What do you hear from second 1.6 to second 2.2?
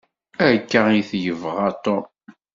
Tom.